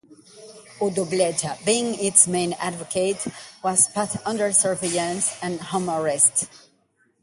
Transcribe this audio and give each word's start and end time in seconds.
Odobleja, 0.79 1.63
being 1.63 1.93
its 2.03 2.25
main 2.27 2.53
advocate, 2.53 3.23
was 3.63 3.87
put 3.89 4.09
under 4.25 4.51
surveillance 4.51 5.37
and 5.43 5.61
home 5.61 5.91
arrest. 5.91 6.47